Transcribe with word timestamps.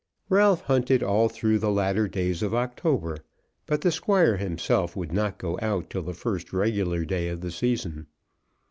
Ralph 0.29 0.61
hunted 0.61 1.03
all 1.03 1.29
through 1.29 1.59
the 1.59 1.69
latter 1.69 2.07
days 2.07 2.41
of 2.41 2.55
October, 2.55 3.17
but 3.67 3.81
the 3.81 3.91
Squire 3.91 4.37
himself 4.37 4.95
would 4.95 5.11
not 5.11 5.37
go 5.37 5.59
out 5.61 5.91
till 5.91 6.01
the 6.01 6.15
first 6.15 6.51
regular 6.51 7.05
day 7.05 7.27
of 7.27 7.41
the 7.41 7.51
season. 7.51 8.07